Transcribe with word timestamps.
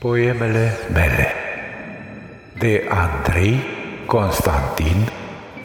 Poemele 0.00 0.72
mele 0.92 1.26
de 2.58 2.86
Andrei 2.88 3.60
Constantin 4.06 5.08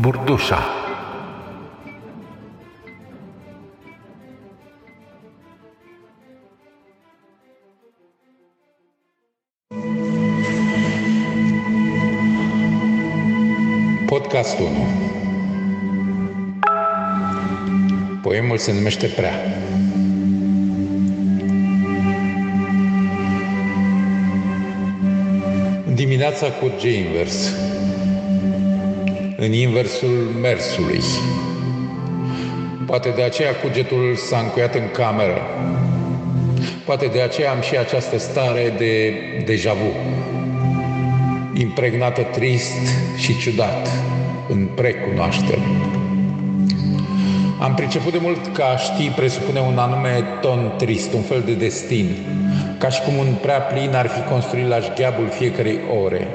Burdușa 0.00 0.58
Podcastul 14.06 14.68
Poemul 18.22 18.58
se 18.58 18.72
numește 18.72 19.06
Prea. 19.06 19.32
Dimineața 26.20 26.50
curge 26.50 26.90
invers, 26.96 27.54
în 29.36 29.52
inversul 29.52 30.30
mersului. 30.40 31.00
Poate 32.86 33.12
de 33.16 33.22
aceea 33.22 33.54
cugetul 33.54 34.14
s-a 34.16 34.38
încuiat 34.38 34.74
în 34.74 34.90
cameră. 34.92 35.40
Poate 36.84 37.06
de 37.06 37.20
aceea 37.20 37.50
am 37.50 37.60
și 37.60 37.76
această 37.76 38.18
stare 38.18 38.74
de 38.78 39.14
deja 39.44 39.72
vu, 39.72 39.92
impregnată 41.60 42.22
trist 42.22 42.76
și 43.16 43.38
ciudat, 43.38 43.88
în 44.48 44.68
precunoaștere. 44.74 45.62
Am 47.60 47.74
priceput 47.74 48.12
de 48.12 48.18
mult 48.20 48.54
că 48.54 48.62
a 48.62 48.76
ști 48.76 49.08
presupune 49.08 49.60
un 49.60 49.78
anume 49.78 50.24
ton 50.40 50.74
trist, 50.78 51.12
un 51.12 51.22
fel 51.22 51.42
de 51.46 51.52
destin, 51.52 52.06
ca 52.80 52.88
și 52.88 53.00
cum 53.00 53.16
un 53.16 53.34
prea 53.42 53.60
plin 53.60 53.94
ar 53.94 54.06
fi 54.06 54.20
construit 54.20 54.68
la 54.68 54.80
șgheabul 54.80 55.28
fiecarei 55.30 55.80
ore. 56.04 56.28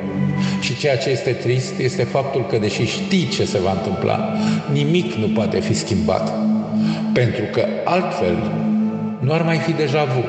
Și 0.60 0.78
ceea 0.78 0.98
ce 0.98 1.10
este 1.10 1.32
trist 1.32 1.80
este 1.80 2.04
faptul 2.04 2.46
că, 2.46 2.58
deși 2.58 2.86
știi 2.86 3.28
ce 3.28 3.46
se 3.46 3.60
va 3.60 3.72
întâmpla, 3.72 4.34
nimic 4.72 5.14
nu 5.14 5.28
poate 5.28 5.60
fi 5.60 5.74
schimbat, 5.74 6.34
pentru 7.14 7.44
că 7.52 7.66
altfel 7.84 8.52
nu 9.20 9.34
ar 9.34 9.42
mai 9.42 9.58
fi 9.58 9.72
deja 9.72 10.04
vu. 10.04 10.24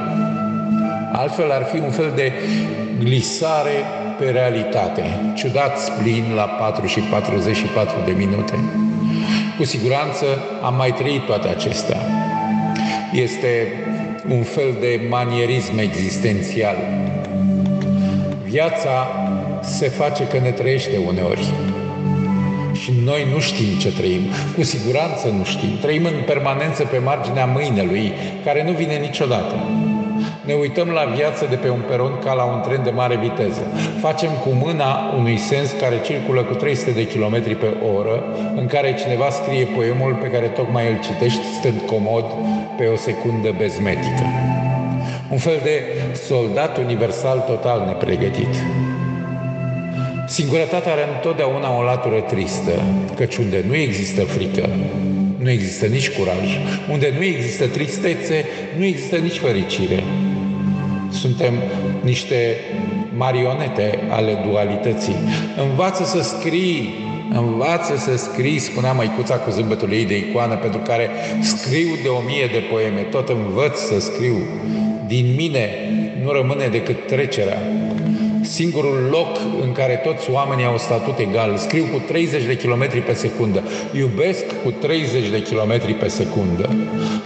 Altfel 1.13 1.51
ar 1.51 1.65
fi 1.73 1.79
un 1.79 1.91
fel 1.91 2.13
de 2.15 2.33
glisare 2.99 3.85
pe 4.19 4.31
realitate, 4.31 5.03
ciudat 5.35 5.79
splin 5.79 6.25
la 6.35 6.43
4 6.43 6.87
și 6.87 7.01
44 7.01 7.97
de 8.05 8.13
minute. 8.17 8.55
Cu 9.57 9.65
siguranță 9.65 10.25
am 10.63 10.75
mai 10.75 10.93
trăit 10.93 11.23
toate 11.23 11.49
acestea. 11.49 12.01
Este 13.13 13.49
un 14.29 14.43
fel 14.43 14.77
de 14.81 15.01
manierism 15.09 15.79
existențial. 15.79 16.77
Viața 18.45 19.09
se 19.63 19.89
face 19.89 20.27
că 20.27 20.39
ne 20.39 20.51
trăiește 20.51 20.97
uneori. 21.07 21.53
Și 22.73 22.93
noi 23.05 23.27
nu 23.33 23.41
știm 23.41 23.79
ce 23.79 23.93
trăim. 23.93 24.21
Cu 24.57 24.63
siguranță 24.63 25.29
nu 25.29 25.45
știm. 25.45 25.79
Trăim 25.81 26.05
în 26.05 26.23
permanență 26.27 26.85
pe 26.85 26.99
marginea 26.99 27.45
mâinelui, 27.45 28.13
care 28.45 28.65
nu 28.65 28.73
vine 28.73 28.97
niciodată. 28.97 29.55
Ne 30.45 30.55
uităm 30.55 30.89
la 30.89 31.05
viață 31.05 31.47
de 31.51 31.57
pe 31.57 31.71
un 31.71 31.83
peron 31.89 32.19
ca 32.25 32.33
la 32.33 32.45
un 32.45 32.61
tren 32.61 32.83
de 32.85 32.91
mare 32.91 33.17
viteză. 33.17 33.63
Facem 34.01 34.31
cu 34.45 34.49
mâna 34.65 35.15
unui 35.19 35.37
sens 35.37 35.71
care 35.81 36.01
circulă 36.05 36.43
cu 36.43 36.55
300 36.55 36.91
de 36.91 37.07
km 37.07 37.59
pe 37.59 37.75
oră, 37.97 38.25
în 38.57 38.67
care 38.67 38.95
cineva 38.95 39.29
scrie 39.31 39.65
poemul 39.65 40.15
pe 40.23 40.29
care 40.31 40.47
tocmai 40.47 40.91
îl 40.91 40.99
citești 41.01 41.45
stând 41.59 41.81
comod 41.87 42.25
pe 42.77 42.87
o 42.87 42.97
secundă 42.97 43.55
bezmetică. 43.57 44.25
Un 45.31 45.39
fel 45.39 45.61
de 45.63 45.83
soldat 46.27 46.79
universal 46.79 47.39
total 47.47 47.85
nepregătit. 47.87 48.55
Singurătatea 50.27 50.93
are 50.93 51.05
întotdeauna 51.15 51.79
o 51.79 51.83
latură 51.83 52.21
tristă, 52.21 52.73
căci 53.17 53.37
unde 53.37 53.65
nu 53.67 53.75
există 53.75 54.25
frică, 54.25 54.69
nu 55.37 55.51
există 55.51 55.87
nici 55.87 56.11
curaj. 56.11 56.59
Unde 56.91 57.13
nu 57.17 57.25
există 57.25 57.67
tristețe, 57.67 58.45
nu 58.79 58.85
există 58.85 59.17
nici 59.17 59.39
fericire. 59.39 60.03
Suntem 61.11 61.53
niște 62.03 62.57
marionete 63.17 63.99
ale 64.09 64.39
dualității. 64.51 65.17
Învață 65.71 66.05
să 66.05 66.23
scrii, 66.23 66.95
învață 67.33 67.97
să 67.97 68.17
scrii, 68.17 68.59
spunea 68.59 68.93
măicuța 68.93 69.35
cu 69.35 69.51
zâmbetul 69.51 69.93
ei 69.93 70.05
de 70.05 70.17
icoană, 70.17 70.55
pentru 70.57 70.81
care 70.81 71.09
scriu 71.41 71.89
de 72.03 72.09
o 72.09 72.21
mie 72.21 72.47
de 72.53 72.63
poeme, 72.71 73.01
tot 73.01 73.29
învăț 73.29 73.79
să 73.79 74.01
scriu. 74.01 74.37
Din 75.07 75.35
mine 75.37 75.69
nu 76.23 76.33
rămâne 76.33 76.67
decât 76.67 77.07
trecerea, 77.07 77.59
singurul 78.49 79.09
loc 79.11 79.37
în 79.63 79.73
care 79.73 80.01
toți 80.05 80.31
oamenii 80.31 80.65
au 80.65 80.79
statut 80.79 81.19
egal. 81.19 81.57
Scriu 81.57 81.85
cu 81.93 81.99
30 82.07 82.45
de 82.45 82.57
km 82.57 83.05
pe 83.05 83.13
secundă, 83.13 83.63
iubesc 83.93 84.45
cu 84.63 84.71
30 84.71 85.29
de 85.29 85.43
km 85.43 85.99
pe 85.99 86.09
secundă. 86.09 86.77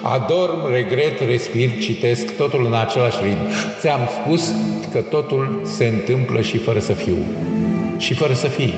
Adorm, 0.02 0.72
regret, 0.72 1.20
respir, 1.20 1.70
citesc, 1.80 2.36
totul 2.36 2.64
în 2.66 2.74
același 2.74 3.18
ritm. 3.22 3.46
Ți-am 3.80 4.08
spus 4.22 4.52
că 4.92 4.98
totul 4.98 5.60
se 5.64 5.86
întâmplă 5.86 6.40
și 6.40 6.58
fără 6.58 6.78
să 6.78 6.92
fiu. 6.92 7.16
Și 7.98 8.14
fără 8.14 8.32
să 8.32 8.46
fii. 8.46 8.74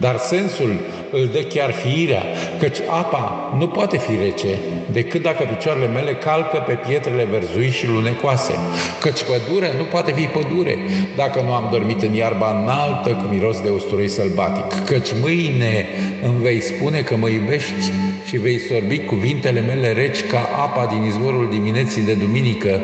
Dar 0.00 0.16
sensul 0.18 0.80
îl 1.10 1.28
dă 1.32 1.38
chiar 1.38 1.72
fiirea, 1.72 2.22
căci 2.58 2.78
apa 2.90 3.54
nu 3.58 3.66
poate 3.66 3.98
fi 3.98 4.16
rece 4.22 4.58
decât 4.92 5.22
dacă 5.22 5.44
picioarele 5.44 5.86
mele 5.86 6.12
calcă 6.14 6.64
pe 6.66 6.72
pietrele 6.72 7.24
verzui 7.30 7.70
și 7.70 7.86
lunecoase, 7.86 8.54
căci 9.00 9.20
pădure 9.22 9.72
nu 9.76 9.84
poate 9.84 10.12
fi 10.12 10.24
pădure 10.24 10.78
dacă 11.16 11.40
nu 11.40 11.52
am 11.52 11.68
dormit 11.70 12.02
în 12.02 12.14
iarba 12.14 12.60
înaltă 12.60 13.10
cu 13.10 13.34
miros 13.34 13.60
de 13.60 13.68
usturoi 13.68 14.08
sălbatic, 14.08 14.84
căci 14.84 15.08
mâine 15.22 15.86
îmi 16.22 16.42
vei 16.42 16.60
spune 16.60 17.00
că 17.00 17.16
mă 17.16 17.28
iubești 17.28 17.92
și 18.26 18.36
vei 18.36 18.58
sorbi 18.58 18.98
cuvintele 18.98 19.60
mele 19.60 19.92
reci 19.92 20.26
ca 20.30 20.38
apa 20.38 20.86
din 20.86 21.02
izvorul 21.02 21.48
dimineții 21.50 22.02
de 22.02 22.14
duminică. 22.14 22.80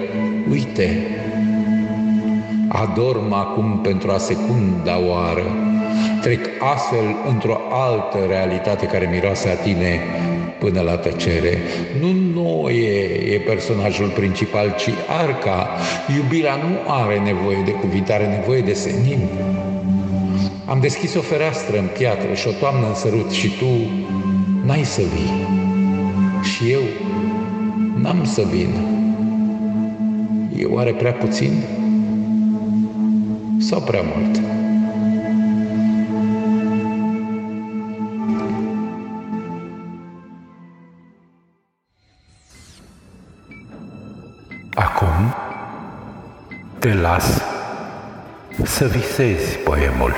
Uite, 0.51 1.07
adorm 2.69 3.33
acum 3.33 3.81
pentru 3.83 4.11
a 4.11 4.19
secunda 4.19 4.99
oară, 5.09 5.74
trec 6.25 6.47
astfel 6.75 7.17
într-o 7.29 7.61
altă 7.71 8.19
realitate 8.29 8.87
care 8.87 9.09
miroase 9.13 9.49
a 9.49 9.55
tine 9.55 10.01
până 10.59 10.81
la 10.81 10.97
tăcere. 10.97 11.59
Nu 12.01 12.13
Noe 12.35 12.73
e 13.35 13.39
personajul 13.39 14.09
principal, 14.09 14.75
ci 14.79 14.89
Arca. 15.23 15.69
Iubirea 16.17 16.55
nu 16.55 16.93
are 16.93 17.19
nevoie 17.19 17.63
de 17.65 17.71
cuvinte, 17.71 18.13
are 18.13 18.27
nevoie 18.27 18.61
de 18.61 18.73
senin. 18.73 19.29
Am 20.65 20.81
deschis 20.81 21.15
o 21.15 21.21
fereastră 21.21 21.79
în 21.79 21.89
piatră 21.99 22.35
și 22.35 22.49
o 22.49 22.51
toamnă 22.51 22.87
în 22.87 22.95
sărut 22.95 23.31
și 23.31 23.49
tu 23.59 23.71
n-ai 24.67 24.85
să 24.85 25.03
vii. 25.15 25.47
Și 26.43 26.73
eu 26.73 26.83
n-am 28.01 28.25
să 28.25 28.43
vin. 28.53 28.69
E 30.59 30.65
oare 30.65 30.93
prea 30.93 31.13
puțin? 31.13 31.53
Sau 33.59 33.81
prea 33.81 34.03
mult? 34.17 34.64
Acum 44.75 45.35
te 46.79 46.95
las 46.95 47.43
să 48.65 48.87
visezi 48.87 49.59
poemul. 49.59 50.13